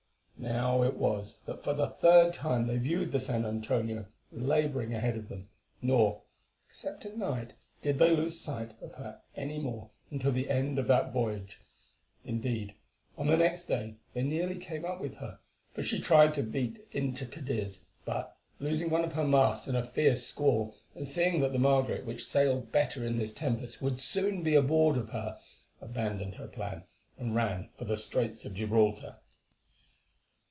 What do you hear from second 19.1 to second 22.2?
her masts in a fierce squall, and seeing that the Margaret,